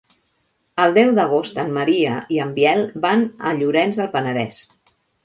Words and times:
El 0.85 0.95
deu 0.97 1.11
d'agost 1.19 1.59
en 1.63 1.69
Maria 1.75 2.13
i 2.37 2.39
en 2.45 2.53
Biel 2.55 2.81
van 3.05 3.27
a 3.51 3.55
Llorenç 3.61 4.01
del 4.01 4.11
Penedès. 4.17 4.65